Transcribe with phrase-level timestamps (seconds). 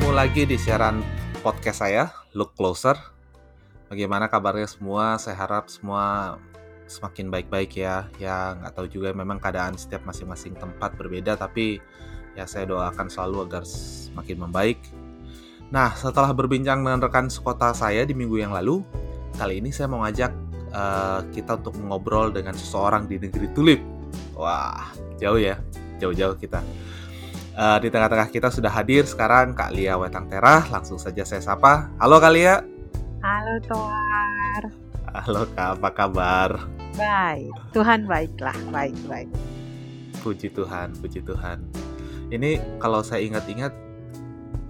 [0.00, 0.96] kita bertemu lagi di siaran
[1.44, 2.96] podcast saya, Look Closer.
[3.92, 5.20] Bagaimana kabarnya semua?
[5.20, 6.40] Saya harap semua
[6.88, 8.08] semakin baik-baik ya.
[8.16, 11.84] Ya nggak tahu juga memang keadaan setiap masing-masing tempat berbeda, tapi
[12.32, 14.80] ya saya doakan selalu agar semakin membaik.
[15.68, 18.80] Nah, setelah berbincang dengan rekan sekota saya di minggu yang lalu,
[19.36, 20.32] kali ini saya mau ngajak
[20.72, 23.84] uh, kita untuk mengobrol dengan seseorang di negeri tulip.
[24.32, 25.60] Wah, jauh ya,
[26.00, 26.64] jauh-jauh kita.
[27.50, 30.62] Uh, di tengah-tengah kita sudah hadir sekarang Kak Lia Wetang Terah.
[30.70, 31.90] Langsung saja saya sapa.
[31.98, 32.62] Halo Kak Lia.
[33.20, 34.62] Halo Toar.
[35.10, 36.50] Halo Kak, apa kabar?
[36.94, 39.30] Baik, Tuhan baiklah, baik-baik.
[40.22, 41.66] Puji Tuhan, puji Tuhan.
[42.30, 43.74] Ini kalau saya ingat-ingat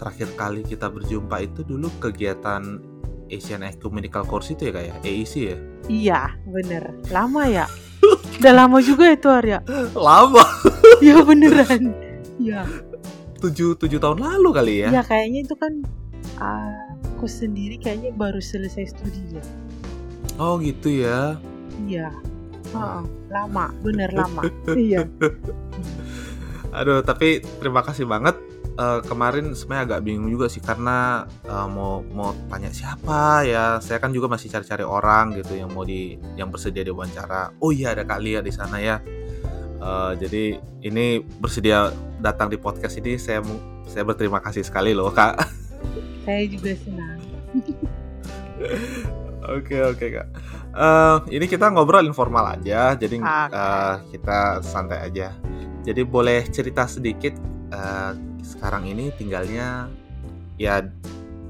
[0.01, 2.81] terakhir kali kita berjumpa itu dulu kegiatan
[3.29, 4.95] Asian Ecumenical Course itu ya kak ya?
[5.05, 5.57] AEC ya?
[5.87, 6.85] Iya, bener.
[7.13, 7.69] Lama ya?
[8.41, 9.61] Udah lama juga itu Arya.
[9.93, 10.41] Lama.
[11.05, 12.10] ya beneran.
[12.41, 12.65] Iya.
[13.41, 14.89] Tujuh, tujuh tahun lalu kali ya?
[14.89, 15.85] Iya, kayaknya itu kan
[16.41, 19.45] aku sendiri kayaknya baru selesai studi ya.
[20.41, 21.37] Oh gitu ya?
[21.85, 22.09] Iya.
[22.73, 24.41] Oh, lama, bener lama.
[24.73, 25.05] iya.
[26.73, 28.41] Aduh, tapi terima kasih banget.
[28.81, 33.77] Uh, kemarin sebenarnya agak bingung juga sih karena uh, mau mau tanya siapa ya.
[33.85, 37.61] Saya kan juga masih cari-cari orang gitu yang mau di yang bersedia diwawancara.
[37.61, 38.97] Oh iya ada Kak Lia di sana ya.
[39.81, 43.41] Uh, jadi ini bersedia datang di podcast ini saya
[43.89, 45.41] saya berterima kasih sekali loh Kak.
[46.29, 47.19] Saya juga senang.
[49.51, 50.29] Oke oke kak.
[50.77, 53.57] Uh, ini kita ngobrol informal aja, jadi okay.
[53.57, 55.35] uh, kita santai aja.
[55.83, 57.35] Jadi boleh cerita sedikit
[57.73, 58.15] uh,
[58.45, 59.89] sekarang ini tinggalnya
[60.61, 60.85] ya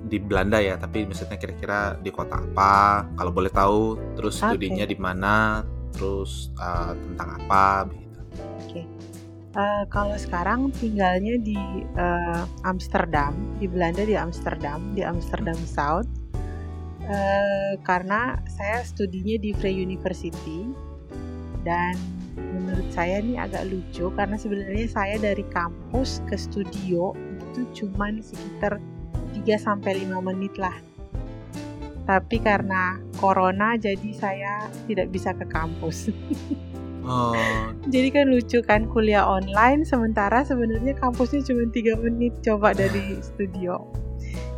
[0.06, 3.04] di Belanda ya, tapi maksudnya kira-kira di kota apa?
[3.18, 4.56] Kalau boleh tahu, terus okay.
[4.56, 7.90] studinya di mana, terus uh, tentang apa.
[9.50, 11.58] Uh, kalau sekarang tinggalnya di
[11.98, 16.06] uh, Amsterdam, di Belanda di Amsterdam, di Amsterdam South
[17.10, 20.70] Eh, karena saya studinya di Free University
[21.66, 21.98] dan
[22.38, 27.10] menurut saya ini agak lucu karena sebenarnya saya dari kampus ke studio
[27.50, 28.78] itu cuma sekitar
[29.34, 30.78] 3 sampai 5 menit lah.
[32.06, 36.06] Tapi karena corona jadi saya tidak bisa ke kampus.
[37.10, 37.34] Oh.
[37.90, 43.82] Jadi kan lucu kan kuliah online sementara sebenarnya kampusnya cuma tiga menit coba dari studio.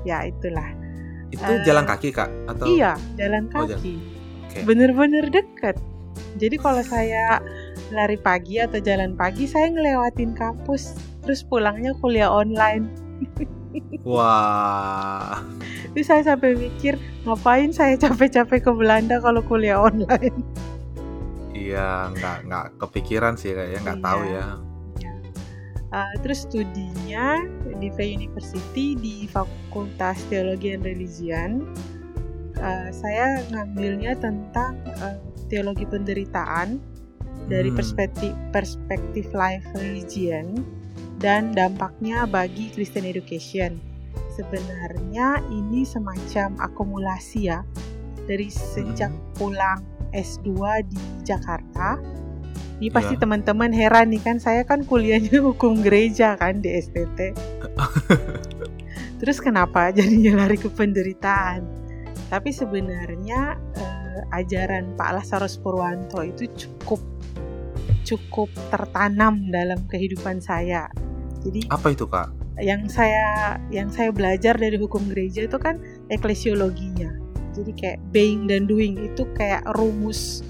[0.05, 0.83] Ya itulah
[1.33, 2.69] itu uh, jalan kaki kak atau?
[2.69, 3.65] Iya jalan kaki.
[3.65, 3.97] Oh, jalan.
[4.53, 4.63] Okay.
[4.69, 5.81] Bener-bener deket.
[6.37, 7.41] Jadi kalau saya
[7.89, 10.93] lari pagi atau jalan pagi saya ngelewatin kampus
[11.25, 12.93] terus pulangnya kuliah online.
[14.09, 15.41] Wah.
[15.97, 20.45] Terus saya sampai mikir ngapain saya capek-capek ke Belanda kalau kuliah online.
[21.71, 24.07] Iya, nggak nggak kepikiran sih kayaknya nggak iya.
[24.09, 24.47] tahu ya
[25.93, 27.39] uh, terus studinya
[27.79, 31.51] di Free University di Fakultas Teologi dan Religion
[32.59, 35.21] uh, saya ngambilnya tentang uh,
[35.53, 36.81] teologi penderitaan
[37.47, 37.77] dari hmm.
[37.77, 40.65] perspektif perspektif life religion
[41.21, 43.79] dan dampaknya bagi Christian education.
[44.33, 47.63] Sebenarnya ini semacam akumulasi ya
[48.25, 49.23] dari sejak hmm.
[49.37, 50.53] pulang S2
[50.87, 51.99] di Jakarta
[52.83, 53.23] ini pasti ya.
[53.23, 57.31] teman-teman heran nih kan saya kan kuliahnya hukum gereja kan di STT.
[59.23, 61.63] Terus kenapa jadinya lari ke penderitaan?
[62.27, 66.99] Tapi sebenarnya eh, ajaran Pak Lasarus Purwanto itu cukup
[68.03, 70.91] cukup tertanam dalam kehidupan saya.
[71.47, 72.35] Jadi apa itu kak?
[72.59, 75.79] Yang saya yang saya belajar dari hukum gereja itu kan
[76.11, 77.22] eklesiologinya.
[77.53, 80.43] Jadi kayak being dan doing itu kayak rumus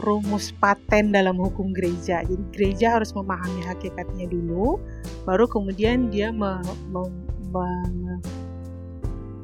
[0.00, 2.24] rumus paten dalam hukum gereja.
[2.24, 4.80] Jadi gereja harus memahami hakikatnya dulu,
[5.28, 6.58] baru kemudian dia me,
[6.88, 7.04] me,
[7.52, 7.68] me,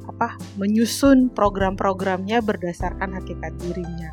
[0.09, 4.11] apa, menyusun program-programnya berdasarkan hakikat dirinya.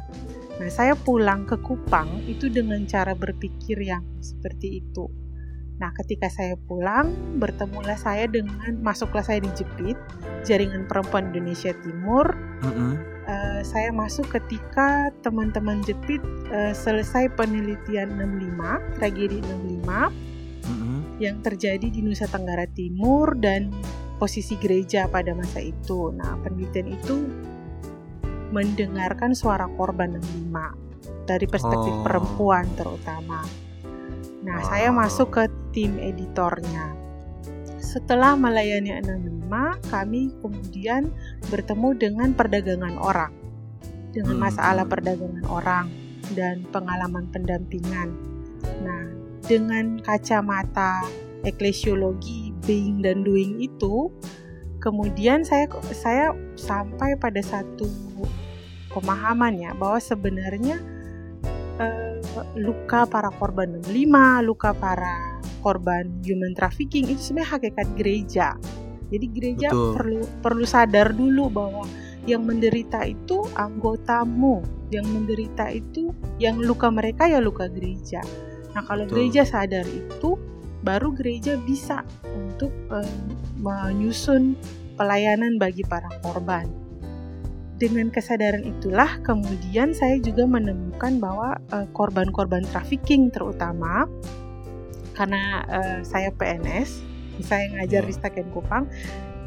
[0.59, 5.22] Nah, saya pulang ke Kupang itu dengan cara berpikir yang seperti itu.
[5.83, 7.11] Nah, ketika saya pulang,
[7.43, 9.99] bertemulah saya dengan masuklah saya di Jepit,
[10.47, 12.31] Jaringan Perempuan Indonesia Timur.
[12.63, 16.21] Mm -hmm uh, saya masuk ketika teman-teman Jepit
[16.51, 20.99] uh, selesai penelitian 65 tragedi 65 mm-hmm.
[21.19, 23.71] yang terjadi di Nusa Tenggara Timur dan
[24.19, 26.13] posisi gereja pada masa itu.
[26.15, 27.15] Nah, penelitian itu
[28.53, 32.03] mendengarkan suara korban 65 dari perspektif oh.
[32.05, 33.43] perempuan terutama.
[34.43, 34.67] Nah, wow.
[34.67, 36.91] saya masuk ke tim editornya.
[37.79, 41.11] Setelah melayani 65, kami kemudian
[41.47, 43.31] bertemu dengan perdagangan orang.
[44.11, 44.43] Dengan hmm.
[44.43, 45.87] masalah perdagangan orang
[46.35, 48.11] dan pengalaman pendampingan.
[48.83, 49.03] Nah,
[49.43, 51.03] dengan kacamata
[51.43, 54.07] eklesiologi being dan doing itu
[54.79, 57.87] kemudian saya saya sampai pada satu
[58.91, 60.79] pemahaman ya bahwa sebenarnya
[61.79, 62.12] uh,
[62.57, 68.47] luka para korban 65, luka para korban human trafficking itu sebenarnya hakikat gereja.
[69.13, 69.93] Jadi gereja Betul.
[69.95, 71.85] perlu perlu sadar dulu bahwa
[72.23, 78.23] yang menderita itu anggotamu, yang menderita itu yang luka mereka ya luka gereja.
[78.73, 79.29] Nah, kalau Betul.
[79.29, 80.39] gereja sadar itu
[80.83, 82.03] baru gereja bisa
[82.35, 83.07] untuk uh,
[83.59, 84.57] menyusun
[84.99, 86.82] pelayanan bagi para korban.
[87.81, 94.07] Dengan kesadaran itulah kemudian saya juga menemukan bahwa eh, korban-korban trafficking terutama
[95.13, 97.05] karena uh, saya PNS,
[97.45, 98.19] saya ngajar di hmm.
[98.19, 98.89] Staken Kupang,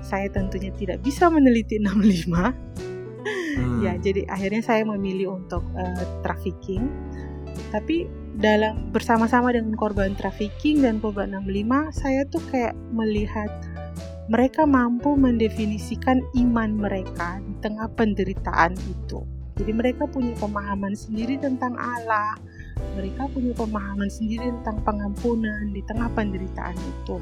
[0.00, 2.30] saya tentunya tidak bisa meneliti 65.
[3.56, 3.80] Hmm.
[3.82, 6.86] ya, jadi akhirnya saya memilih untuk uh, trafficking.
[7.74, 8.06] Tapi
[8.36, 13.48] dalam bersama-sama dengan korban trafficking dan korban 65 saya tuh kayak melihat
[14.26, 19.22] mereka mampu mendefinisikan iman mereka di tengah penderitaan itu.
[19.56, 22.34] Jadi mereka punya pemahaman sendiri tentang Allah.
[22.98, 27.16] Mereka punya pemahaman sendiri tentang pengampunan di tengah penderitaan itu.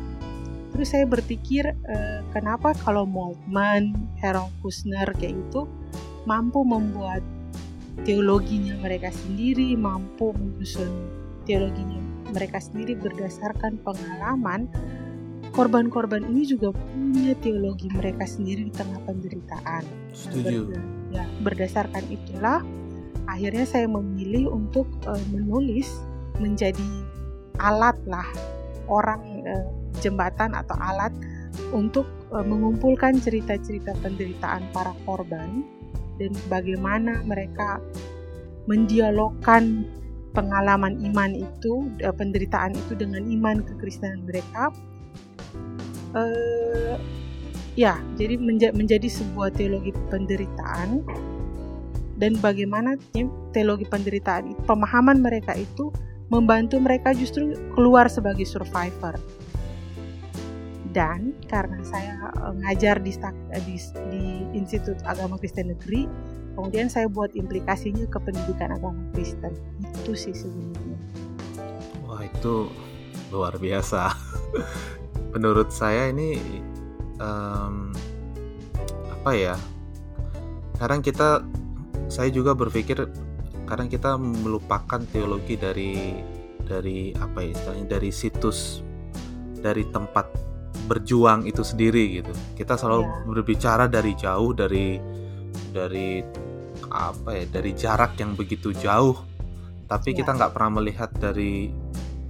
[0.74, 5.70] Terus saya berpikir eh, kenapa kalau Moltmann, Harold Kushner kayak itu
[6.26, 7.22] mampu membuat
[8.02, 10.90] teologinya mereka sendiri mampu menyusun
[11.46, 12.02] teologinya
[12.34, 14.66] mereka sendiri berdasarkan pengalaman
[15.54, 19.86] korban-korban ini juga punya teologi mereka sendiri di tengah penderitaan.
[20.10, 20.74] Setuju.
[21.14, 22.60] ya, berdasarkan itulah
[23.30, 25.88] akhirnya saya memilih untuk uh, menulis
[26.42, 26.90] menjadi
[27.62, 28.26] alat lah
[28.90, 29.70] orang uh,
[30.02, 31.14] jembatan atau alat
[31.70, 32.04] untuk
[32.34, 35.62] uh, mengumpulkan cerita-cerita penderitaan para korban
[36.18, 37.78] dan bagaimana mereka
[38.66, 39.86] mendialogkan
[40.34, 44.74] pengalaman iman itu, penderitaan itu dengan iman kekristenan mereka.
[46.14, 46.94] Uh,
[47.74, 51.02] ya, jadi menja menjadi sebuah teologi penderitaan
[52.14, 52.94] dan bagaimana
[53.50, 55.90] teologi penderitaan pemahaman mereka itu
[56.30, 59.18] membantu mereka justru keluar sebagai survivor.
[60.94, 62.30] Dan karena saya
[62.62, 63.18] ngajar di,
[63.66, 63.76] di,
[64.14, 64.24] di
[64.54, 66.06] Institut Agama Kristen Negeri,
[66.54, 69.50] kemudian saya buat implikasinya ke pendidikan agama Kristen.
[69.82, 70.98] Itu sih sebenarnya.
[72.06, 72.70] Wah itu
[73.34, 74.14] luar biasa
[75.34, 76.38] menurut saya ini
[77.18, 77.90] um,
[79.10, 79.56] apa ya
[80.78, 81.42] kadang kita
[82.06, 83.02] saya juga berpikir
[83.66, 86.14] kadang kita melupakan teologi dari
[86.64, 88.80] dari apa ya istilahnya dari situs
[89.58, 90.28] dari tempat
[90.84, 93.12] berjuang itu sendiri gitu kita selalu ya.
[93.26, 95.00] berbicara dari jauh dari
[95.72, 96.20] dari
[96.92, 99.16] apa ya dari jarak yang begitu jauh
[99.88, 100.22] tapi ya.
[100.22, 101.72] kita nggak pernah melihat dari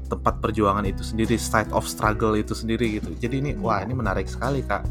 [0.07, 3.61] tempat perjuangan itu sendiri side of struggle itu sendiri gitu jadi ini ya.
[3.61, 4.85] wah ini menarik sekali kak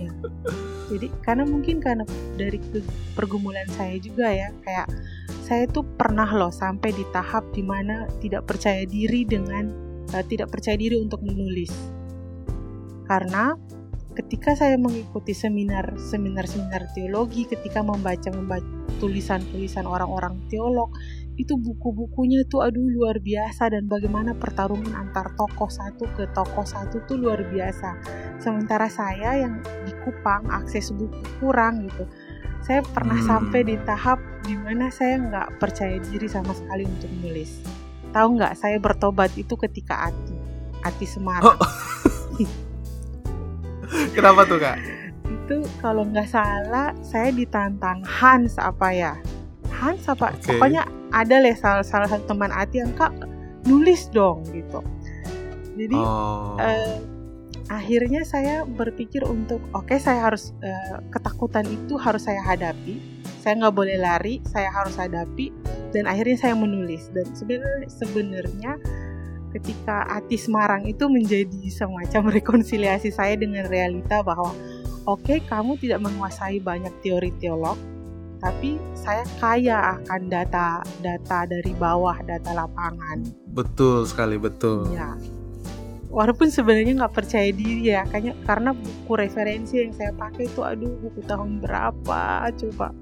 [0.00, 0.10] ya.
[0.88, 2.58] jadi karena mungkin karena dari
[3.12, 4.88] pergumulan saya juga ya kayak
[5.44, 9.72] saya tuh pernah loh sampai di tahap di mana tidak percaya diri dengan
[10.12, 11.72] uh, tidak percaya diri untuk menulis
[13.08, 13.56] karena
[14.18, 18.66] ketika saya mengikuti seminar seminar seminar teologi ketika membaca membaca
[18.98, 20.90] tulisan-tulisan orang-orang teolog
[21.38, 27.06] itu buku-bukunya tuh aduh luar biasa dan bagaimana pertarungan antar tokoh satu ke tokoh satu
[27.06, 27.94] tuh luar biasa
[28.42, 32.04] sementara saya yang di Kupang akses buku kurang gitu
[32.66, 33.28] saya pernah hmm.
[33.30, 37.62] sampai di tahap di mana saya nggak percaya diri sama sekali untuk menulis
[38.10, 40.34] tahu nggak saya bertobat itu ketika Ati
[40.82, 41.56] Ati Semarang oh.
[43.88, 44.76] Kenapa tuh kak?
[45.24, 49.12] Itu kalau nggak salah saya ditantang Hans apa ya?
[49.78, 50.34] Hans apa?
[50.34, 50.58] Okay.
[50.58, 50.82] Pokoknya
[51.14, 53.14] ada lah salah, salah satu teman Ati yang kak
[53.64, 54.82] nulis dong gitu.
[55.78, 56.58] Jadi oh.
[56.58, 56.98] eh,
[57.70, 62.98] akhirnya saya berpikir untuk oke okay, saya harus eh, ketakutan itu harus saya hadapi.
[63.38, 65.54] Saya nggak boleh lari, saya harus hadapi
[65.94, 68.72] dan akhirnya saya menulis dan sebenarnya sebenarnya
[69.56, 74.52] ketika Ati Semarang itu menjadi semacam rekonsiliasi saya dengan realita bahwa
[75.08, 77.78] oke okay, kamu tidak menguasai banyak teori teolog
[78.38, 85.18] tapi saya kaya akan data-data dari bawah data lapangan betul sekali betul ya
[86.08, 90.94] walaupun sebenarnya nggak percaya diri ya kayaknya karena buku referensi yang saya pakai itu aduh
[91.04, 92.94] buku tahun berapa coba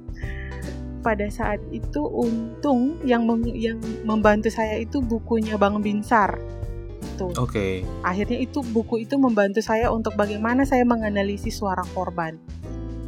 [1.07, 6.35] pada saat itu untung yang mem yang membantu saya itu bukunya Bang Binsar.
[7.17, 7.39] Oke.
[7.39, 7.73] Okay.
[8.03, 12.35] Akhirnya itu buku itu membantu saya untuk bagaimana saya menganalisis suara korban.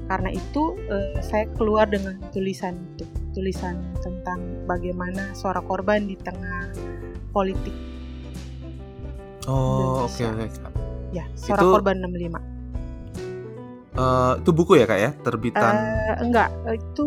[0.09, 3.05] Karena itu eh, saya keluar dengan tulisan itu,
[3.37, 6.73] tulisan tentang bagaimana suara korban di tengah
[7.31, 7.77] politik.
[9.49, 10.45] Oh, oke okay, oke.
[10.49, 10.73] Okay.
[11.09, 12.59] Ya, Suara Itu- Korban 65.
[13.99, 17.07] Eh, itu buku ya kak ya terbitan Eh, enggak, itu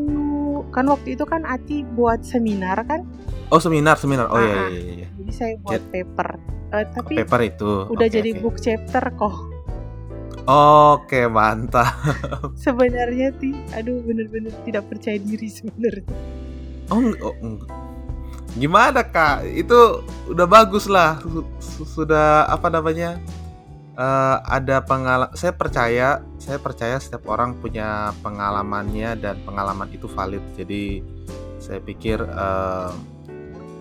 [0.76, 3.08] kan waktu itu kan Ati buat seminar kan,
[3.48, 4.68] oh seminar seminar oh iya Ah, ah.
[4.68, 5.08] iya iya, iya.
[5.16, 6.28] jadi saya buat paper.
[6.72, 8.40] Eh, tapi paper itu udah Oke, jadi oke.
[8.44, 9.36] book chapter kok.
[10.52, 11.96] Oke mantap.
[12.66, 16.12] Sebenarnya ti, aduh bener-bener tidak percaya diri sebenarnya.
[16.92, 17.56] oh, oh,
[18.60, 19.48] gimana kak?
[19.48, 21.24] Itu udah bagus lah.
[21.24, 23.16] Su- su- sudah apa namanya
[23.96, 30.44] eh, ada pengalaman saya percaya saya percaya setiap orang punya pengalamannya dan pengalaman itu valid.
[30.60, 31.00] Jadi
[31.64, 32.92] saya pikir eh,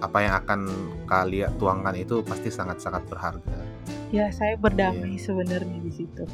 [0.01, 0.61] apa yang akan
[1.05, 3.70] kalian tuangkan itu pasti sangat-sangat berharga
[4.11, 5.31] Ya, saya berdamai Iya.
[5.31, 6.23] sebenarnya di situ.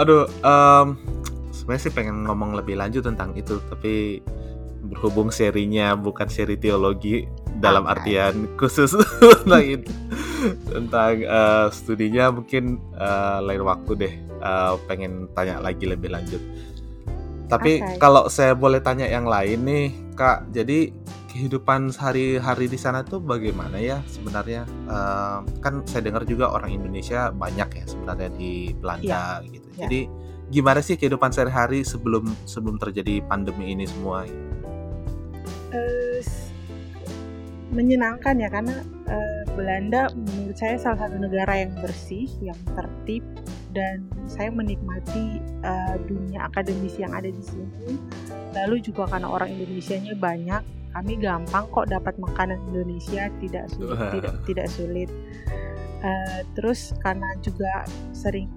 [0.00, 0.86] Aduh, em,
[1.54, 4.18] sebenarnya sih pengen ngomong lebih lanjut tentang itu, tapi
[4.80, 7.28] berhubung serinya bukan seri teologi
[7.60, 8.96] dalam artian khusus
[9.44, 9.84] lain
[10.72, 16.40] tentang eh, studinya mungkin eh, lain waktu deh eh, pengen tanya lagi lebih lanjut.
[17.50, 17.98] Tapi Oke.
[17.98, 20.94] kalau saya boleh tanya yang lain nih, Kak, jadi
[21.30, 24.66] kehidupan sehari-hari di sana tuh bagaimana ya sebenarnya?
[24.66, 29.68] Eh, kan saya dengar juga orang Indonesia banyak ya sebenarnya di Belanda gitu.
[29.78, 29.86] ya.
[29.86, 30.00] Jadi
[30.50, 34.26] gimana sih kehidupan sehari-hari sebelum sebelum terjadi pandemi ini semua?
[36.18, 36.50] S-
[37.70, 43.22] menyenangkan ya karena eh, Belanda menurut saya salah satu negara yang bersih, yang tertib
[43.70, 47.98] dan saya menikmati eh, dunia akademisi yang ada di sini.
[48.54, 54.10] Lalu juga karena orang Indonesianya banyak, kami gampang kok dapat makanan Indonesia, tidak sulit, Wah.
[54.10, 55.10] tidak tidak sulit.
[56.00, 57.84] Eh, terus karena juga
[58.16, 58.48] sering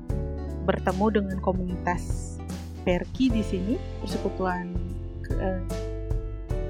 [0.63, 2.36] bertemu dengan komunitas
[2.84, 4.75] Perki di sini, persekutuan
[5.39, 5.63] eh,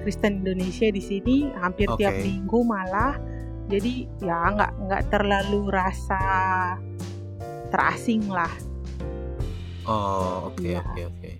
[0.03, 2.03] Kristen Indonesia di sini hampir Oke.
[2.03, 3.15] tiap minggu malah
[3.71, 6.21] jadi ya nggak nggak terlalu rasa
[7.73, 8.53] terasing lah
[9.83, 10.79] Oh, oke Iya.
[10.79, 11.31] oke oke.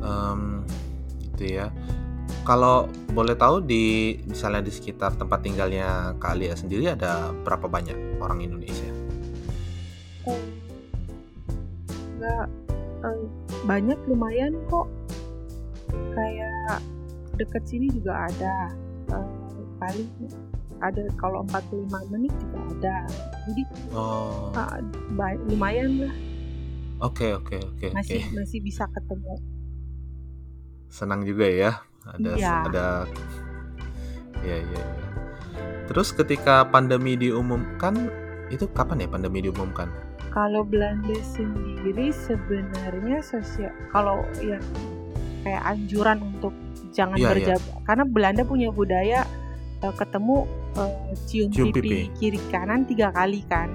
[0.00, 0.40] Em,
[1.20, 1.68] itu ya.
[2.42, 8.16] Kalau boleh tahu di misalnya di sekitar tempat tinggalnya Kak Alia sendiri ada berapa banyak
[8.16, 8.88] orang Indonesia?
[12.16, 12.46] nggak
[13.04, 13.22] eh,
[13.66, 14.86] banyak lumayan kok
[16.14, 16.80] kayak
[17.36, 18.72] deket sini juga ada
[19.12, 19.28] Eh,
[19.76, 20.08] paling
[20.80, 22.96] ada kalau 45 menit juga ada
[23.44, 24.52] jadi Oh,
[25.12, 26.14] ba- lumayan lah
[27.02, 27.94] oke oke oke oke.
[27.94, 29.36] masih masih bisa ketemu
[30.86, 31.72] Senang juga ya.
[32.04, 32.54] Ada Iya.
[32.68, 32.86] ada
[34.42, 34.84] ya ya ya.
[35.88, 38.12] Terus ketika pandemi diumumkan
[38.48, 39.88] itu kapan ya pandemi diumumkan?
[40.28, 44.60] Kalau Belanda sendiri sebenarnya sosial kalau yang
[45.40, 46.52] kayak anjuran untuk
[46.92, 49.24] jangan Iya, berjabat karena Belanda punya budaya
[49.82, 50.36] eh, ketemu
[50.78, 52.00] eh, cium, Cium pipi, pipi.
[52.16, 53.68] kiri kanan tiga kali kan.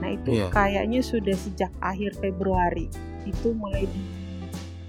[0.00, 0.48] Nah itu Iya.
[0.48, 2.88] kayaknya sudah sejak akhir Februari
[3.28, 4.00] itu mulai di,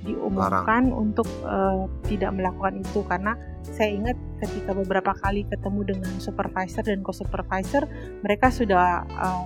[0.02, 6.82] diumumkan untuk eh, tidak melakukan itu karena saya ingat ketika beberapa kali ketemu dengan supervisor
[6.82, 7.86] dan co-supervisor
[8.24, 9.46] mereka sudah eh,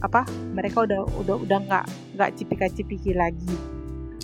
[0.00, 3.52] apa mereka udah udah udah nggak nggak cipika-cipiki lagi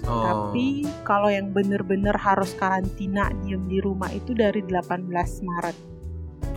[0.03, 0.67] Oh, tapi
[1.03, 5.07] kalau yang bener-bener harus karantina diem di rumah itu dari 18
[5.43, 5.77] Maret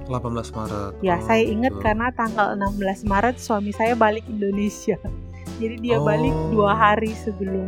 [0.03, 0.19] 18
[0.53, 0.91] Maret.
[0.99, 1.81] ya Oh, saya ingat gitu.
[1.81, 4.95] karena tanggal 16 Maret suami saya balik Indonesia
[5.61, 6.49] jadi dia balik Oh.
[6.53, 7.67] dua hari sebelum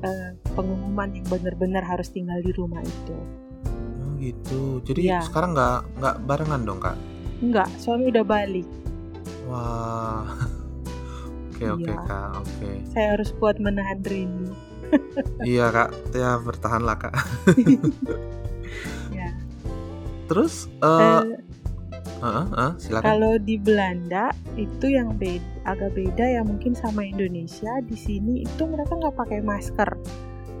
[0.00, 3.14] eh, pengumuman yang bener-bener harus tinggal di rumah itu
[3.98, 4.78] Oh gitu.
[4.82, 5.22] Jadi Iya.
[5.22, 6.94] sekarang nggak nggak barengan dong kak?
[7.40, 8.66] enggak suami udah balik
[9.44, 10.26] Wah.
[11.62, 12.02] Oke oke Iya.
[12.02, 12.30] kak.
[12.42, 12.70] Oke.
[12.90, 14.50] saya harus kuat menahan rindu
[15.40, 15.90] Iya kak.
[16.12, 17.14] Ya bertahanlah kak.
[19.16, 19.32] ya
[20.28, 21.22] Terus eh
[22.22, 23.02] Eh, eh, eh, silakan.
[23.02, 27.82] Kalau di Belanda itu yang beda, agak beda ya mungkin sama Indonesia.
[27.82, 29.90] Di sini itu mereka nggak pakai masker.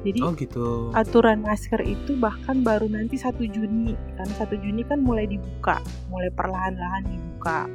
[0.02, 0.90] Jadi Oh gitu.
[0.90, 3.94] aturan masker itu bahkan baru nanti 1 Juni.
[4.18, 5.78] Karena 1 Juni kan mulai dibuka,
[6.10, 7.70] mulai perlahan-lahan dibuka.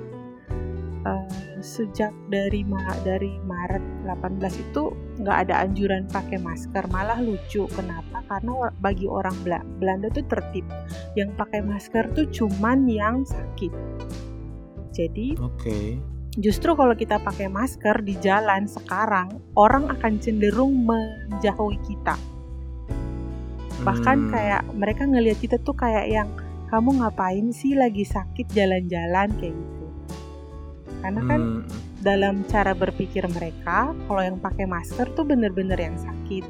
[1.05, 1.27] Eh,
[1.61, 6.89] sejak dari Ma- dari Maret 18 itu nggak ada anjuran pakai masker.
[6.89, 7.69] Malah lucu.
[7.69, 8.25] Kenapa?
[8.25, 10.65] Karena bagi orang Bela- Belanda tuh tertib.
[11.13, 13.71] Yang pakai masker tuh cuman yang sakit.
[14.93, 16.01] Jadi Oke.
[16.37, 22.13] justru kalau kita pakai masker di jalan sekarang orang akan cenderung menjauhi kita
[23.85, 26.29] bahkan Hmm, kayak mereka ngelihat kita tuh kayak yang
[26.73, 29.76] kamu ngapain sih lagi sakit jalan-jalan kayak gitu
[30.97, 36.45] karena kan hmm, dalam cara berpikir mereka kalau yang pakai masker tuh bener-bener yang sakit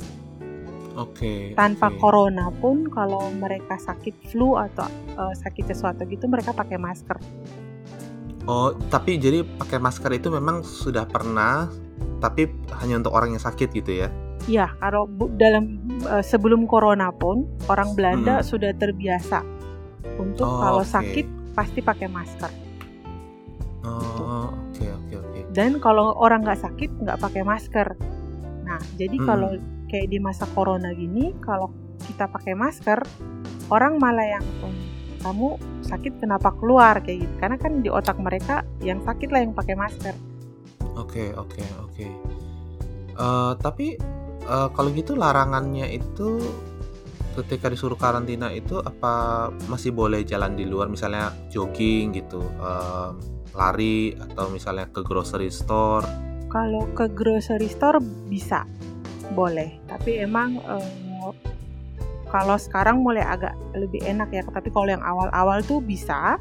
[0.96, 1.54] Oke.
[1.54, 2.00] tanpa oke.
[2.00, 7.18] corona pun kalau mereka sakit flu atau eh, sakit sesuatu gitu mereka pakai masker
[8.48, 11.68] Oh, tapi jadi pakai masker itu memang sudah pernah,
[12.24, 12.48] tapi
[12.80, 14.10] hanya untuk orang yang sakit gitu ya?
[14.48, 15.75] Iya, kalau bu- dalam
[16.08, 18.48] eh, sebelum corona pun orang Belanda Mm-mm.
[18.48, 19.44] sudah terbiasa
[20.16, 20.88] untuk Oh, kalau oke.
[20.88, 22.48] sakit pasti pakai masker.
[23.88, 25.39] Oh, oke oke oke.
[25.56, 27.88] Dan kalau orang nggak sakit nggak pakai masker.
[28.67, 29.27] Nah, jadi Mm-mm.
[29.27, 29.50] kalau
[29.88, 31.72] kayak di masa corona gini, kalau
[32.03, 33.00] kita pakai masker,
[33.72, 34.75] orang malah yang "Hmm,
[35.24, 37.34] kamu sakit kenapa keluar kayak gitu.
[37.39, 40.15] Karena kan di otak mereka yang sakit lah yang pakai masker.
[41.00, 42.06] Oke oke oke.
[43.17, 43.98] Eh, tapi
[44.46, 46.41] eh, kalau gitu larangannya itu
[47.38, 53.13] ketika disuruh karantina itu apa masih boleh jalan di luar misalnya jogging gitu, em,
[53.56, 56.04] lari atau misalnya ke grocery store?
[56.48, 58.00] Kalau ke grocery store
[58.32, 58.63] bisa,
[59.36, 59.80] boleh.
[59.88, 61.32] Tapi emang eh,
[62.27, 64.44] kalau sekarang mulai agak lebih enak ya.
[64.48, 66.36] Tapi kalau yang awal-awal tuh bisa,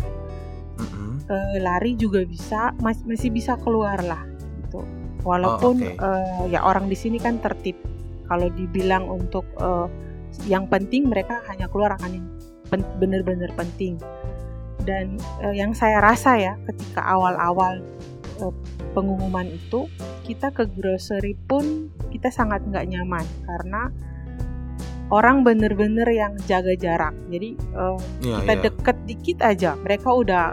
[0.79, 1.23] Mm-mm.
[1.27, 4.23] eh, lari juga bisa, mas- masih bisa keluar lah
[4.63, 4.83] gitu.
[5.27, 5.99] Walaupun oke.
[5.99, 7.79] eh, ya orang di sini kan tertib.
[8.27, 9.87] Kalau dibilang untuk eh,
[10.51, 12.27] yang penting mereka hanya keluar akan yang
[12.99, 13.99] benar-benar penting.
[14.87, 17.83] Dan eh, yang saya rasa ya ketika awal-awal
[18.39, 18.55] eh,
[18.95, 19.91] pengumuman itu
[20.23, 23.91] kita ke grocery pun kita sangat nggak nyaman karena
[25.09, 27.15] orang bener-bener yang jaga jarak.
[27.29, 28.63] Jadi eh, Iya kita iya.
[28.63, 30.45] deket dikit aja mereka udah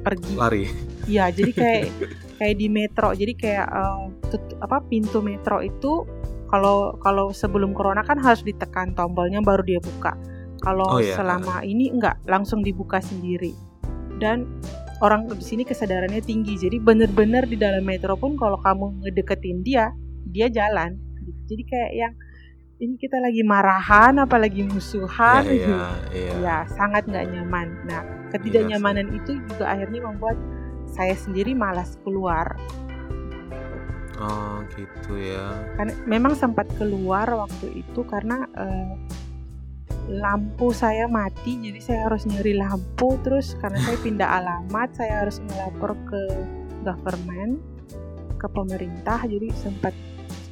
[0.00, 0.34] pergi.
[0.34, 0.64] Lari.
[1.04, 1.82] Iya, jadi kayak
[2.38, 3.10] kayak di metro.
[3.12, 4.00] Jadi kayak eh,
[4.30, 6.06] tut- apa pintu metro itu
[6.46, 10.14] kalau kalau sebelum corona kan harus ditekan tombolnya baru dia buka.
[10.60, 11.16] Kalau Oh, iya.
[11.16, 13.54] selama ini enggak langsung dibuka sendiri.
[14.20, 14.46] Dan
[15.00, 16.60] orang di sini kesadarannya tinggi.
[16.60, 19.90] Jadi bener-bener di dalam metro pun kalau kamu ngedeketin dia,
[20.28, 21.00] dia jalan.
[21.48, 22.14] Jadi kayak yang
[22.80, 25.84] ini kita lagi marahan apalagi musuhan Iya iya
[26.16, 26.34] iya.
[26.40, 27.68] ya sangat nggak nyaman.
[27.84, 28.00] Nah,
[28.32, 30.40] ketidaknyamanan itu juga akhirnya membuat
[30.88, 32.56] saya sendiri malas keluar.
[34.20, 35.48] Oh gitu ya.
[35.76, 38.92] Karena memang sempat keluar waktu itu karena eh,
[40.10, 43.14] lampu saya mati, jadi saya harus nyari lampu.
[43.22, 46.22] Terus karena saya pindah alamat, saya harus melapor ke
[46.82, 47.62] government,
[48.36, 49.22] ke pemerintah.
[49.22, 49.94] Jadi sempat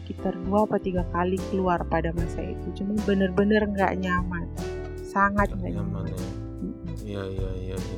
[0.06, 2.66] sekitar dua atau tiga kali keluar pada masa itu.
[2.78, 4.46] Cuma bener-bener nggak nyaman,
[5.02, 6.14] sangat nggak Nyaman nyaman.
[6.14, 6.30] ya.
[7.08, 7.97] Iya iya iya iya.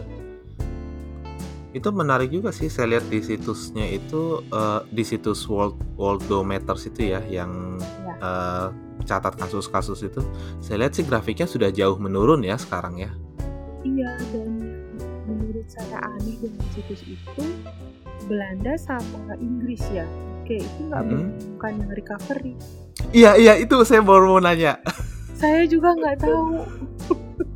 [1.71, 7.11] Itu menarik juga sih saya lihat di situsnya itu eh, di situs World Worldometers itu
[7.11, 8.15] ya yang Ya.
[8.19, 8.67] eh,
[9.03, 10.21] catat kasus-kasus itu.
[10.59, 13.11] Saya lihat sih grafiknya sudah jauh menurun ya sekarang ya.
[13.81, 14.51] Iya dan
[15.25, 17.45] menurut saya aneh dengan situs itu
[18.27, 20.05] Belanda sama Inggris ya
[20.45, 21.23] kayak itu nggak Mm-mm.
[21.31, 22.55] menemukan yang recovery
[23.11, 24.77] Iya iya itu saya baru mau nanya.
[25.33, 26.45] saya juga nggak tahu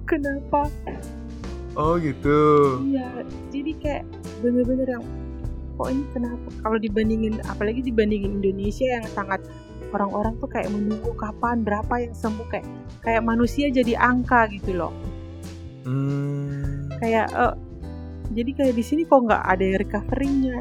[0.05, 0.73] kenapa
[1.75, 2.41] Oh gitu.
[2.87, 4.05] iya jadi kayak
[4.43, 5.05] bener-bener yang
[5.75, 6.49] kok ini kenapa?
[6.63, 9.43] Kalau dibandingin apalagi dibandingin Indonesia yang sangat
[9.91, 12.67] orang-orang tuh kayak menunggu kapan berapa yang sembuh kayak
[13.03, 14.95] kayak manusia jadi angka gitu loh.
[15.83, 17.55] Hmm, kayak eh,
[18.33, 20.57] jadi kayak di sini kok nggak ada yang recovery-nya?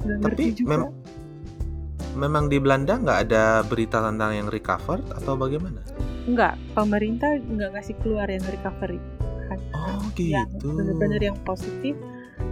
[0.00, 0.70] Tapi juga.
[0.78, 0.94] mem-
[2.14, 5.82] memang di Belanda nggak ada berita tentang yang recovered atau bagaimana?
[6.28, 9.00] nggak pemerintah nggak ngasih keluar yang recovery
[9.90, 10.70] Kan- Oh yang gitu.
[10.72, 11.94] benar-benar yang positif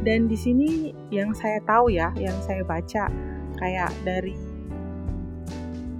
[0.01, 0.69] dan di sini
[1.09, 3.09] yang saya tahu ya yang saya baca
[3.57, 4.35] kayak dari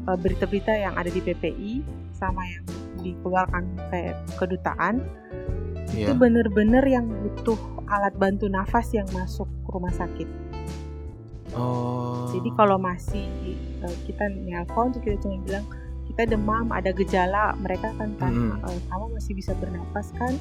[0.05, 1.73] eh, berita-berita yang ada di PPI
[2.13, 2.65] sama yang
[2.99, 5.03] dikeluarkan kayak kedutaan
[5.89, 6.15] itu Iya.
[6.15, 10.29] benar-benar yang butuh alat bantu nafas yang masuk ke rumah sakit.
[11.55, 12.29] Oh.
[12.29, 13.25] Jadi kalau masih
[13.81, 15.65] eh, kita nelpon kita cuma bilang
[16.07, 18.57] kita demam, ada gejala, mereka akan tanya.
[18.67, 20.35] "Eh, kamu masih bisa bernapas kan?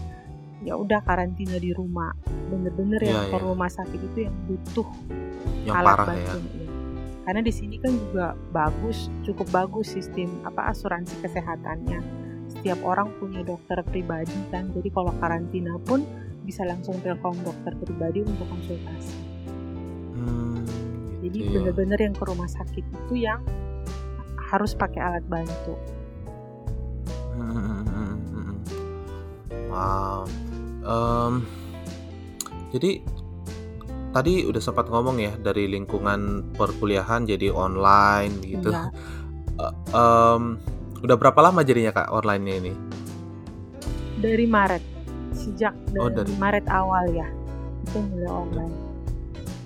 [0.66, 2.14] Ya udah karantina di rumah.
[2.50, 3.46] Bener-bener Iya, yang ke iya.
[3.46, 4.88] rumah sakit itu yang butuh
[5.68, 6.32] yang alat parah ya.
[6.34, 6.38] bantu.
[6.56, 6.66] iya.
[7.28, 12.00] Karena di sini kan juga bagus, cukup bagus sistem apa asuransi kesehatannya.
[12.48, 14.72] Setiap orang punya dokter pribadi kan.
[14.72, 16.08] Jadi kalau karantina pun
[16.48, 19.20] bisa langsung telepon dokter pribadi untuk konsultasi.
[20.16, 20.64] Hmm,
[21.20, 21.54] Jadi gitu ya.
[21.60, 23.44] bener-bener yang ke rumah sakit itu yang
[24.48, 25.76] harus pakai alat bantu.
[27.36, 28.56] Hmm, hmm, hmm.
[29.68, 30.24] Wow.
[30.88, 31.44] Em,
[32.70, 33.04] jadi
[34.10, 38.72] tadi udah sempat ngomong ya dari lingkungan perkuliahan jadi online gitu.
[38.72, 38.88] Iya.
[39.58, 40.54] Eh, em,
[41.02, 42.74] udah berapa lama jadinya kak online ini?
[44.16, 44.84] Dari Maret.
[45.34, 47.26] Sejak Oh, dari, dari- Maret awal ya.
[47.82, 48.76] Itu mulai online.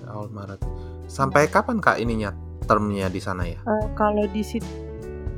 [0.08, 0.60] Awal Maret.
[1.04, 2.32] Sampai kapan kak ininya
[2.64, 3.60] termnya di sana ya?
[3.62, 4.64] Eh, kalau di sit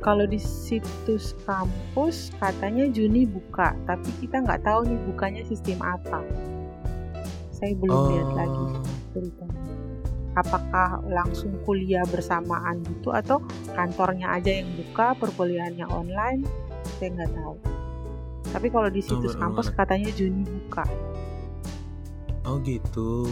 [0.01, 6.23] kalau di situs kampus katanya Juni buka, tapi kita nggak tahu nih bukanya sistem apa.
[7.55, 8.63] Saya belum lihat lagi.
[9.15, 9.63] ceritanya.
[10.35, 13.39] Apakah langsung kuliah bersamaan gitu atau
[13.71, 16.43] kantornya aja yang buka perkuliahannya online?
[16.99, 17.55] Saya nggak tahu.
[18.51, 20.83] Tapi kalau di situs Oh, kampus katanya Juni buka
[22.45, 23.25] Oh gitu.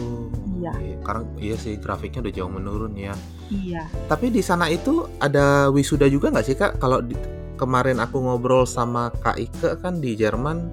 [0.58, 0.70] Iya.
[0.70, 3.14] Oke, Karena iya sih grafiknya udah jauh menurun ya.
[3.46, 6.76] iya Tapi di sana itu ada wisuda juga nggak sih kak?
[6.76, 7.16] Kalau di-
[7.54, 10.66] kemarin aku ngobrol sama Kak Ike kan di Jerman,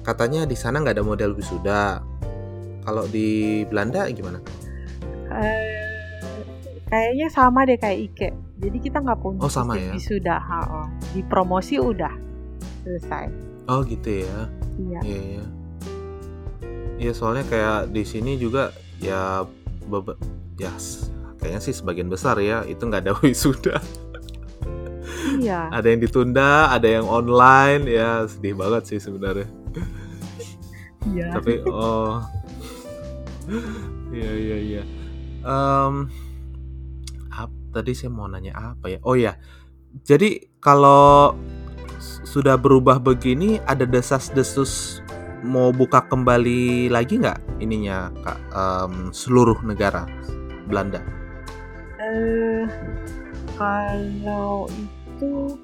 [0.00, 1.98] katanya di sana nggak ada model wisuda.
[2.80, 4.38] Kalau di Belanda gimana?
[5.32, 6.22] Eh,
[6.86, 9.90] kayaknya sama deh kayak Ike jadi kita nggak punya Oh, sama ya?
[9.90, 10.86] wisuda ha, oh.
[11.10, 12.14] di promosi udah
[12.82, 13.26] selesai
[13.64, 14.38] Oh gitu ya.
[14.76, 15.44] iya Iya iya.
[17.02, 19.42] Iya soalnya kayak di sini juga ya
[19.82, 20.14] bebe-
[20.54, 20.70] ya
[21.36, 23.82] kayaknya sih sebagian besar ya itu nggak ada wisuda.
[25.34, 29.50] iya Ada yang ditunda, ada yang online ya sedih banget sih sebenarnya.
[31.10, 32.22] iya Tapi oh
[34.14, 34.82] iya iya iya.
[35.42, 36.06] Em,
[37.28, 39.02] ap- tadi saya mau nanya apa ya?
[39.02, 39.34] Oh ya.
[40.06, 41.34] Jadi kalau
[42.22, 45.02] sudah berubah begini ada desas-desus
[45.42, 50.06] mau buka kembali lagi nggak ininya Kak em, seluruh negara
[50.66, 51.02] Belanda?
[51.98, 52.64] Eh,
[53.58, 55.58] kalau itu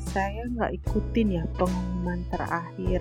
[0.00, 3.00] saya nggak ikutin ya pengumuman terakhir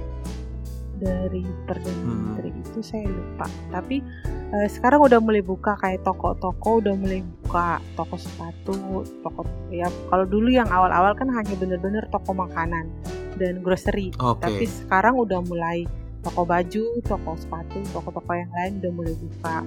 [1.00, 2.36] dari perdana Hmm.
[2.36, 3.48] menteri itu saya lupa.
[3.72, 4.04] Tapi
[4.52, 10.28] eh, sekarang udah mulai buka kayak toko-toko udah mulai buka toko sepatu, toko ya kalau
[10.28, 12.92] dulu yang awal-awal kan hanya bener-bener toko makanan
[13.40, 14.12] dan grocery.
[14.20, 14.44] Oke.
[14.44, 15.88] Tapi sekarang udah mulai
[16.20, 19.58] toko baju, toko sepatu, toko-toko yang lain udah mulai buka.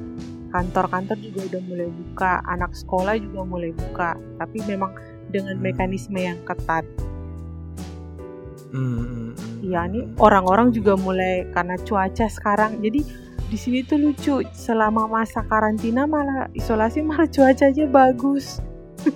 [0.53, 4.17] Kantor-kantor juga udah mulai buka, anak sekolah juga mulai buka.
[4.37, 4.93] Tapi memang
[5.33, 5.65] dengan Hmm.
[5.65, 6.85] mekanisme yang ketat.
[8.73, 10.17] Hmm, hmm, hmm, Ya, ini hmm.
[10.19, 12.81] orang-orang juga mulai karena cuaca sekarang.
[12.81, 13.01] Jadi
[13.47, 18.61] di sini tuh lucu, selama masa karantina malah isolasi malah cuacanya bagus.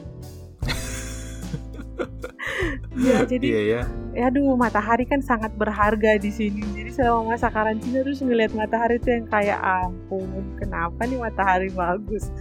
[2.97, 3.83] ya, jadi Iya ya.
[4.17, 8.97] ya aduh matahari kan sangat berharga di sini jadi selama masa karantina terus ngelihat matahari
[8.97, 10.25] tuh yang kayak ampun
[10.57, 12.33] kenapa nih matahari bagus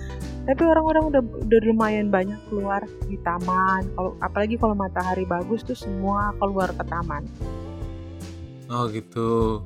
[0.47, 5.75] tapi orang-orang udah udah lumayan banyak keluar di taman kalau apalagi kalau matahari bagus tuh
[5.75, 7.27] semua keluar ke taman
[8.65, 9.61] Oh gitu.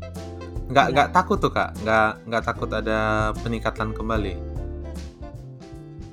[0.68, 1.72] Nggak nggak takut tuh kak?
[1.88, 4.60] Nggak nggak takut ada peningkatan kembali?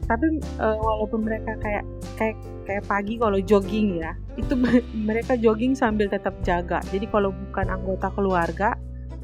[0.07, 1.85] tapi eh, walaupun mereka kayak
[2.15, 4.53] kayak kayak pagi kalau jogging ya itu
[4.93, 6.83] mereka jogging sambil tetap jaga.
[6.93, 8.77] Jadi kalau bukan anggota keluarga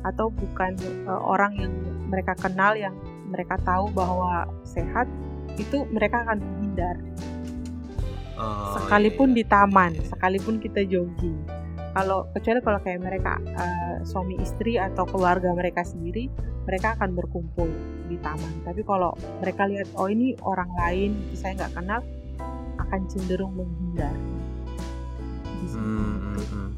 [0.02, 1.72] atau bukan eh, orang yang
[2.08, 2.94] mereka kenal yang
[3.28, 5.10] mereka tahu bahwa sehat
[5.60, 6.96] itu mereka akan menghindar.
[8.40, 11.36] Oh, sekalipun iya, di taman sekalipun kita jogging.
[11.92, 17.68] Kalau kecuali kalau kayak mereka eh, suami istri atau keluarga mereka sendiri mereka akan berkumpul
[18.08, 18.64] di taman.
[18.64, 22.00] Tapi kalau mereka lihat oh ini orang lain saya nggak kenal
[22.92, 24.12] akan cenderung menghindar
[25.72, 26.70] Hmm, hmm, hmm.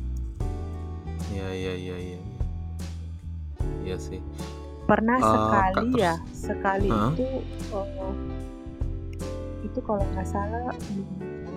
[1.34, 2.18] Iya iya iya iya.
[3.82, 4.22] Iya sih.
[4.86, 7.10] pernah Kak, sekali ya sekali Hah?
[7.10, 7.26] itu
[7.74, 8.14] eh,
[9.66, 10.70] itu kalau nggak salah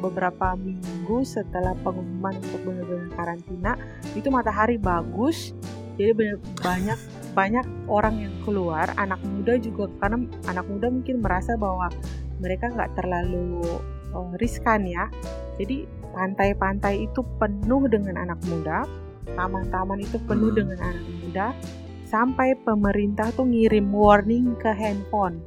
[0.01, 3.71] beberapa minggu setelah pengumuman untuk benar-benar karantina
[4.17, 5.53] itu matahari bagus
[5.99, 6.99] jadi bener- banyak
[7.35, 11.91] banyak orang yang keluar anak muda juga karena anak muda mungkin merasa bahwa
[12.41, 13.61] mereka nggak terlalu
[14.07, 15.07] eh, riskan ya
[15.57, 18.87] jadi pantai-pantai itu penuh dengan anak muda
[19.33, 20.59] taman-taman itu penuh Hmm.
[20.65, 21.45] dengan anak muda
[22.07, 25.43] sampai pemerintah tuh ngirim warning ke handphone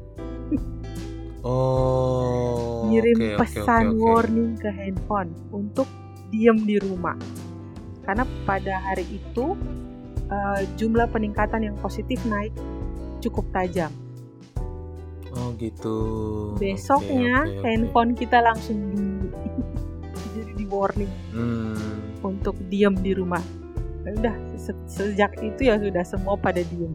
[1.40, 2.84] Oh.
[2.84, 4.04] ngirim oke, pesan oke, oke.
[4.04, 5.88] warning ke handphone untuk
[6.28, 7.16] diem di rumah
[8.04, 9.56] karena pada hari itu
[10.28, 12.52] eh, jumlah peningkatan yang positif naik
[13.18, 13.88] cukup tajam
[15.30, 15.96] Oh gitu.
[16.58, 17.62] besoknya oke, oke.
[17.62, 19.04] handphone kita langsung di
[20.34, 22.18] jadi di warning Hmm.
[22.20, 23.42] untuk diem di rumah
[24.00, 26.90] Ya udah se- sejak itu ya sudah semua pada diem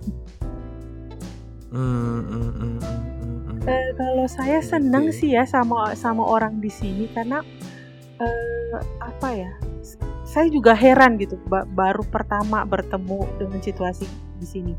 [1.72, 3.60] Hmm, hmm, hmm, hmm.
[3.66, 4.64] Eh, kalau saya
[5.10, 5.16] ya.
[5.16, 7.44] sih ya sama sama orang di sini karena
[8.20, 9.52] eh, apa ya?
[10.24, 14.08] Saya juga heran gitu ba- baru pertama bertemu dengan situasi
[14.40, 14.74] di sini.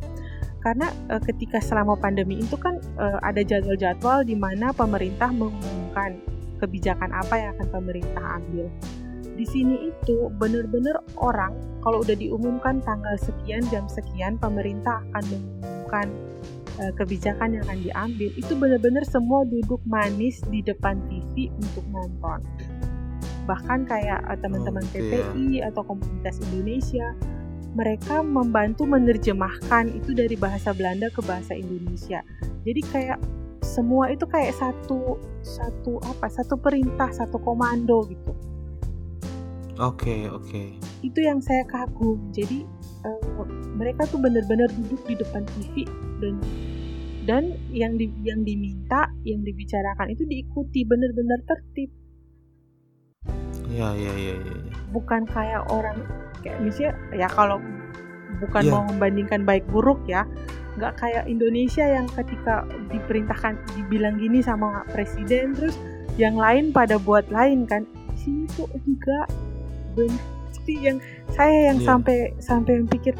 [0.67, 6.19] Karena eh, ketika selama pandemi itu kan eh, ada jadwal-jadwal di mana pemerintah mengumumkan
[6.59, 8.67] kebijakan apa yang akan pemerintah ambil.
[9.39, 11.55] Di sini itu benar-benar orang
[11.87, 16.07] kalau udah diumumkan tanggal sekian jam sekian pemerintah akan mengumumkan
[16.83, 22.43] eh, kebijakan yang akan diambil itu benar-benar semua duduk manis di depan TV untuk nonton
[23.47, 24.83] bahkan kayak eh, teman-teman.
[24.91, 27.15] PPI atau komunitas Indonesia
[27.77, 32.25] mereka membantu menerjemahkan itu dari bahasa Belanda ke bahasa Indonesia.
[32.65, 33.21] Jadi kayak
[33.61, 38.33] semua itu kayak satu satu apa satu perintah satu komando gitu.
[39.77, 40.49] Oke okay, oke.
[40.49, 40.69] Okay.
[41.05, 42.33] Itu yang saya kagum.
[42.33, 42.65] Jadi
[43.05, 43.45] uh,
[43.77, 45.85] mereka tuh benar-benar duduk di depan TV
[46.25, 46.41] dan
[47.29, 51.93] dan yang di, yang diminta yang dibicarakan itu diikuti benar-benar tertib.
[53.69, 54.35] Iya iya iya.
[54.41, 54.75] Ya, ya.
[54.97, 56.01] Bukan kayak orang
[56.47, 57.59] kayak misalnya ya kalau
[58.39, 58.73] bukan yeah.
[58.73, 60.23] mau membandingkan baik buruk ya
[60.77, 65.75] nggak kayak Indonesia yang ketika diperintahkan dibilang gini sama presiden terus
[66.21, 67.89] yang lain pada buat lain kan.
[68.17, 69.29] Sini tuh enggak.
[69.97, 70.99] Benar yang
[71.31, 71.87] saya yang yeah.
[71.87, 73.15] sampai sampai yang pikir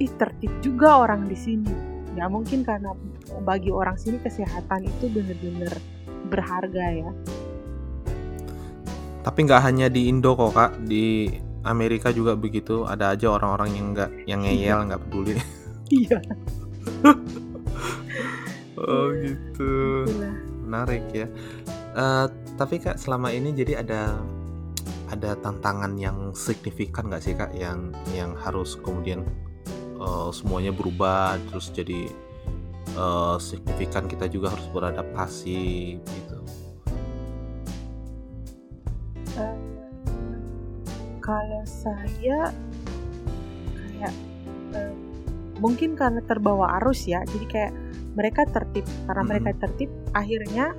[0.00, 1.74] ih tertib juga orang di sini.
[2.16, 2.96] Ya mungkin karena
[3.44, 5.76] bagi orang sini kesehatan itu benar-benar
[6.32, 7.10] berharga ya.
[9.24, 10.72] Tapi nggak hanya di Indo kok kak.
[10.88, 11.28] Di
[11.64, 15.34] Amerika juga begitu ada aja orang-orang yang nggak yang ngeyel nggak peduli.
[15.90, 16.18] Iya.
[18.74, 20.04] Oh gitu.
[20.66, 21.30] Menarik ya.
[21.94, 22.26] Uh,
[22.58, 24.18] tapi kak selama ini jadi ada
[25.08, 29.22] ada tantangan yang signifikan nggak sih kak yang yang harus kemudian
[30.02, 32.10] uh, semuanya berubah terus jadi
[32.98, 35.62] uh, signifikan kita juga harus beradaptasi
[36.02, 36.38] gitu?
[41.24, 41.53] Kalau
[41.84, 42.48] saya
[43.76, 44.14] kayak
[44.72, 44.94] uh,
[45.60, 47.72] mungkin karena terbawa arus ya jadi kayak
[48.16, 49.30] mereka tertib karena hmm.
[49.30, 50.72] mereka tertib akhirnya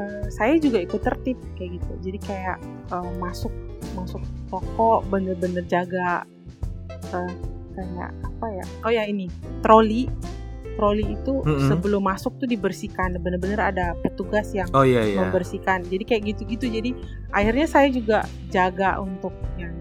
[0.00, 2.58] uh, saya juga ikut tertib kayak gitu jadi kayak
[2.90, 3.52] uh, masuk
[3.92, 6.24] masuk toko bener-bener jaga
[7.12, 7.32] uh,
[7.76, 9.26] kayak apa ya oh ya ini
[9.60, 10.08] troli
[10.80, 11.68] troli itu mm-hmm.
[11.68, 15.20] sebelum masuk tuh dibersihkan bener-bener ada petugas yang oh, iya, iya.
[15.20, 16.90] membersihkan jadi kayak gitu-gitu jadi
[17.36, 19.76] akhirnya saya juga jaga untuk yang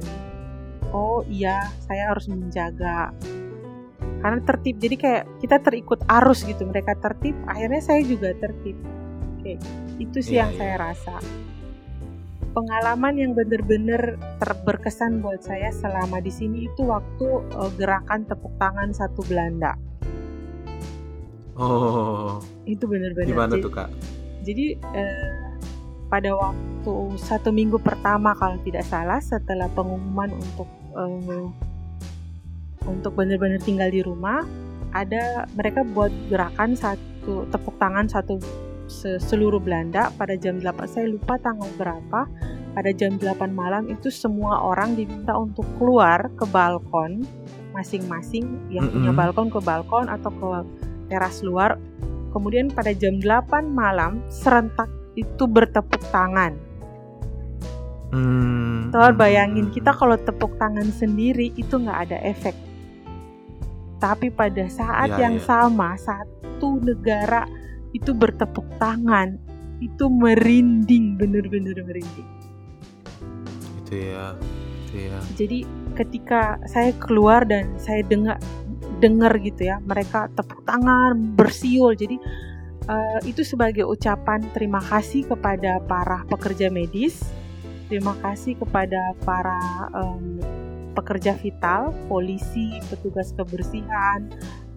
[0.95, 3.13] oh iya saya harus menjaga
[4.19, 8.75] karena tertib jadi kayak kita terikut arus gitu mereka tertib akhirnya saya juga tertib
[9.39, 9.53] oke
[9.99, 10.59] itu sih yeah, yang yeah.
[10.59, 11.15] saya rasa
[12.49, 18.91] pengalaman yang bener-bener terberkesan buat saya selama di sini itu waktu uh, gerakan tepuk tangan
[18.91, 19.77] satu Belanda
[21.59, 22.39] Oh.
[22.63, 23.27] Itu benar-benar.
[23.27, 23.91] Gimana tuh kak?
[24.47, 25.48] Jadi eh,
[26.09, 31.47] pada waktu satu minggu pertama kalau tidak salah setelah pengumuman untuk eh,
[32.89, 34.41] untuk benar-benar tinggal di rumah,
[34.97, 38.41] ada mereka buat gerakan satu tepuk tangan satu
[39.21, 42.25] seluruh Belanda pada jam 8 saya lupa tanggal berapa
[42.73, 47.21] pada jam 8 malam itu semua orang diminta untuk keluar ke balkon
[47.69, 48.95] masing-masing yang mm -hmm.
[48.97, 50.47] punya balkon ke balkon atau ke
[51.09, 51.77] teras luar.
[52.33, 56.57] Kemudian pada jam 8 malam serentak itu bertepuk tangan.
[58.09, 58.89] Hmm.
[58.89, 62.57] Tuh bayangin kita kalau tepuk tangan sendiri itu nggak ada efek.
[64.01, 65.45] Tapi pada saat ya, yang ya.
[65.45, 67.45] sama satu negara
[67.93, 69.37] itu bertepuk tangan
[69.79, 72.29] itu merinding bener-bener merinding.
[73.83, 74.33] Itu ya,
[74.87, 75.19] itu ya.
[75.37, 75.59] Jadi
[75.95, 78.39] ketika saya keluar dan saya dengar
[78.99, 82.19] dengar gitu ya mereka tepuk tangan bersiul jadi
[82.89, 87.21] uh, itu sebagai ucapan terima kasih kepada para pekerja medis
[87.85, 89.61] terima kasih kepada para
[89.93, 90.41] um,
[90.93, 94.27] pekerja vital polisi petugas kebersihan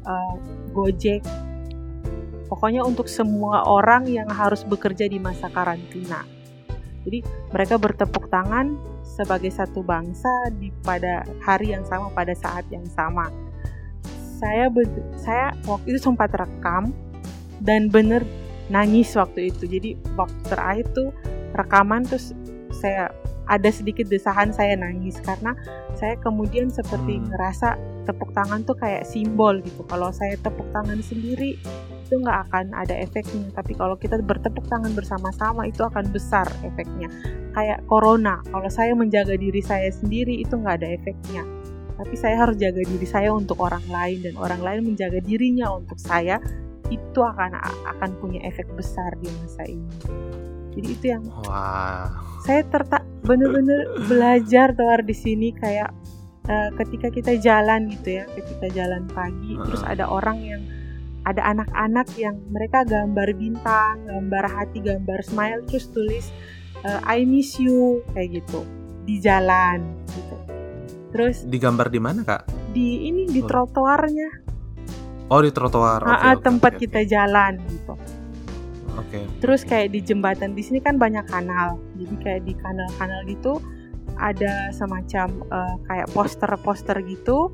[0.07, 0.37] uh,
[0.71, 1.21] gojek.
[2.47, 6.23] Pokoknya untuk semua orang yang harus bekerja di masa karantina.
[7.03, 12.85] Jadi mereka bertepuk tangan sebagai satu bangsa di pada hari yang sama pada saat yang
[12.93, 13.33] sama.
[14.39, 14.69] Saya
[15.17, 16.93] saya waktu itu sempat rekam
[17.63, 18.27] dan bener
[18.69, 19.65] nangis waktu itu.
[19.67, 21.09] Jadi waktu terakhir tuh
[21.55, 22.35] rekaman terus
[22.75, 23.11] saya
[23.47, 25.19] ada sedikit desahan saya nangis.
[25.23, 25.55] Karena
[25.95, 27.33] saya kemudian seperti hmm.
[27.33, 29.87] ngerasa tepuk tangan tuh kayak simbol gitu.
[29.87, 31.59] Kalau saya tepuk tangan sendiri
[32.03, 33.49] itu nggak akan ada efeknya.
[33.55, 37.09] Tapi kalau kita bertepuk tangan bersama-sama itu akan besar efeknya.
[37.53, 41.45] Kayak corona kalau saya menjaga diri saya sendiri itu nggak ada efeknya.
[41.93, 46.01] Tapi saya harus jaga diri saya untuk orang lain dan orang lain menjaga dirinya untuk
[46.03, 46.43] saya
[46.93, 47.57] itu akan
[47.97, 49.89] akan punya efek besar di masa ini
[50.73, 52.09] jadi itu yang wow.
[52.45, 55.93] saya tertak bener-bener belajar tuh di sini kayak
[56.49, 59.65] uh, ketika kita jalan gitu ya ketika jalan pagi uh.
[59.65, 60.63] terus ada orang yang
[61.23, 66.29] ada anak-anak yang mereka gambar bintang gambar hati gambar smile terus tulis
[66.83, 68.67] uh, I miss you kayak gitu
[69.07, 70.43] di jalan gitu
[71.13, 72.49] Terus digambar di mana kak?
[72.73, 73.47] Di ini di oh.
[73.47, 74.52] trotoarnya.
[75.33, 76.05] Oh di trotoar.
[76.05, 77.09] Okay, okay, tempat okay, kita okay.
[77.09, 77.93] jalan gitu.
[77.97, 78.05] Oke.
[79.09, 79.25] Okay.
[79.41, 81.81] Terus kayak di jembatan di sini kan banyak kanal.
[81.97, 83.57] Jadi kayak di kanal-kanal gitu
[84.21, 87.49] ada semacam uh, kayak poster-poster gitu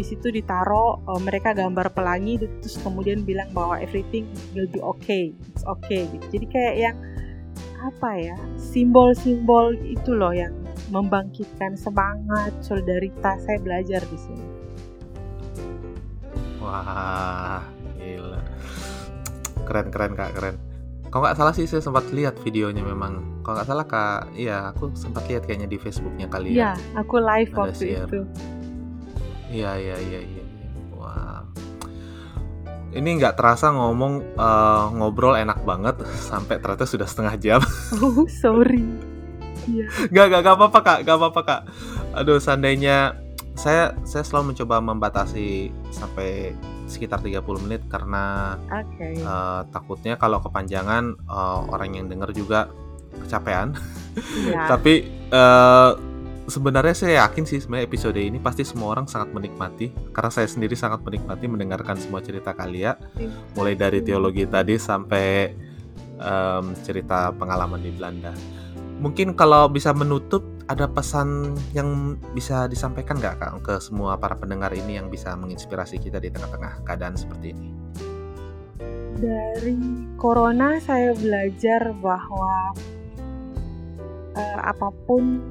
[0.00, 4.24] di situ ditaro uh, mereka gambar pelangi terus kemudian bilang bahwa everything
[4.56, 6.40] will be okay it's okay gitu.
[6.40, 6.96] jadi kayak yang
[7.84, 10.56] apa ya simbol-simbol itu loh yang
[10.88, 14.59] membangkitkan semangat solidaritas saya belajar di sini
[16.60, 17.64] wah
[17.96, 18.40] gila.
[19.66, 20.56] Keren keren kak keren.
[21.10, 23.42] Kalau nggak salah sih saya sempat lihat videonya memang.
[23.42, 26.72] Kalau nggak salah kak iya aku sempat lihat kayaknya di Facebooknya kali ya.
[26.78, 28.06] Iya, aku live Ada waktu share.
[28.06, 28.20] itu.
[29.50, 30.44] Iya iya iya iya
[30.94, 31.42] wah.
[32.90, 35.98] Ini nggak terasa ngomong uh, ngobrol enak banget
[36.30, 37.60] sampai ternyata sudah setengah jam.
[37.98, 38.86] Oh sorry.
[39.68, 39.86] Iya.
[40.08, 41.60] Nggak nggak nggak apa-apa kak nggak apa-apa kak.
[42.16, 43.19] Aduh seandainya
[43.54, 46.54] saya saya selalu mencoba membatasi sampai
[46.90, 49.22] sekitar 30 menit karena okay.
[49.22, 52.66] uh, eh, takutnya kalau kepanjangan uh, orang yang dengar juga
[53.22, 53.78] kecapean.
[54.46, 54.66] Yeah.
[54.74, 55.94] Tapi uh,
[56.50, 60.74] sebenarnya saya yakin sih sebenarnya episode ini pasti semua orang sangat menikmati karena saya sendiri
[60.74, 63.30] sangat menikmati mendengarkan semua cerita kalian iya.
[63.54, 65.54] mulai dari teologi tadi sampai
[66.18, 68.34] um, cerita pengalaman di Belanda.
[69.00, 74.70] Mungkin kalau bisa menutup ada pesan yang bisa disampaikan nggak kak ke semua para pendengar
[74.70, 77.74] ini yang bisa menginspirasi kita di tengah-tengah keadaan seperti ini?
[79.18, 79.74] Dari
[80.14, 82.70] corona saya belajar bahwa
[84.38, 85.42] uh, apa pun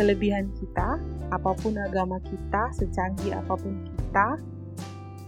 [0.00, 0.96] kelebihan kita,
[1.28, 4.40] apa pun agama kita, secanggih apa pun kita,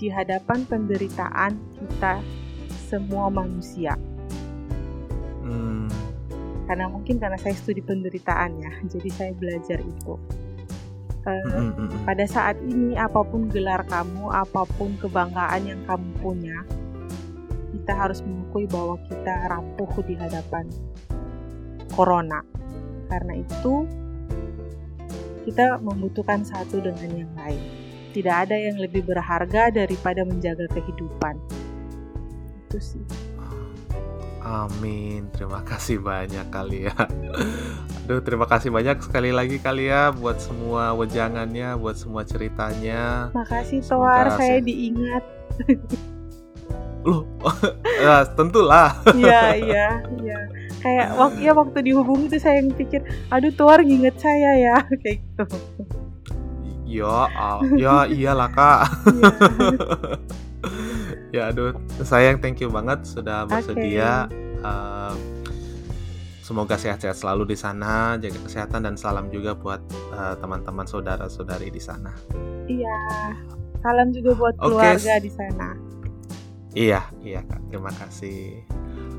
[0.00, 2.24] di hadapan penderitaan kita
[2.88, 3.92] semua manusia.
[5.44, 6.13] Hmm
[6.64, 10.14] karena mungkin karena saya studi penderitaan ya jadi saya belajar itu.
[11.24, 11.72] Uh,
[12.04, 16.68] pada saat ini apa pun gelar kamu apa pun kebanggaan yang kamu punya
[17.72, 20.68] kita harus mengakui bahwa kita rapuh di hadapan
[21.92, 22.44] corona.
[23.08, 23.84] Karena itu
[25.48, 27.60] kita membutuhkan satu dengan yang lain.
[28.14, 31.34] Tidak ada yang lebih berharga daripada menjaga kehidupan.
[32.68, 33.23] Itu sih
[34.44, 35.32] Amin.
[35.32, 36.96] Terima kasih banyak kali ya.
[38.04, 43.32] Aduh, terima kasih banyak sekali lagi kali ya buat semua wejangannya, buat semua ceritanya.
[43.32, 45.24] Makasih Toar, saya diingat.
[47.08, 47.24] Loh,
[48.04, 49.00] ya, tentulah.
[49.16, 49.88] Iya, iya,
[50.20, 50.38] iya.
[50.84, 53.00] Kayak waktu ya waktu dihubungi itu saya yang pikir,
[53.32, 55.44] aduh Toar nginget saya ya, kayak gitu.
[56.84, 57.24] Ya,
[57.80, 58.80] ya iyalah kak.
[59.08, 59.32] Ya.
[61.34, 61.74] ya aduh
[62.06, 64.62] sayang thank you banget sudah bersedia okay.
[64.62, 65.18] uh,
[66.46, 69.82] semoga sehat-sehat selalu di sana jaga kesehatan dan salam juga buat
[70.14, 72.14] uh, teman-teman saudara-saudari di sana
[72.70, 73.34] iya
[73.82, 75.26] salam juga buat keluarga okay.
[75.26, 75.74] di sana
[76.78, 78.62] iya iya kak terima kasih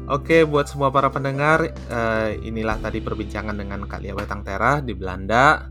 [0.05, 4.93] Oke, buat semua para pendengar, uh, inilah tadi perbincangan dengan Kak Lia Wetang Tera di
[4.93, 5.65] Belanda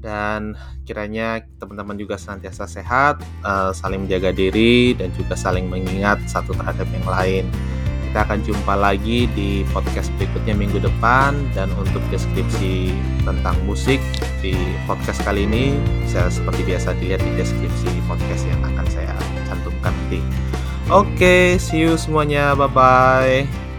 [0.00, 6.56] dan kiranya teman-teman juga senantiasa sehat, uh, saling menjaga diri dan juga saling mengingat satu
[6.56, 7.44] terhadap yang lain.
[8.10, 12.90] Kita akan jumpa lagi di podcast berikutnya minggu depan dan untuk deskripsi
[13.22, 14.02] tentang musik
[14.42, 15.78] di podcast kali ini
[16.10, 19.14] saya seperti biasa dilihat di deskripsi podcast yang akan saya
[19.46, 20.18] cantumkan nanti.
[20.90, 22.58] Oke, okay, see you semuanya.
[22.58, 23.69] Bye bye.